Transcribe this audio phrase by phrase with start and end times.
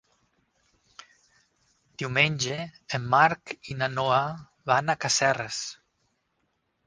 [2.03, 2.55] Diumenge
[2.99, 4.23] en Marc i na Noa
[4.71, 5.61] van a Casserres.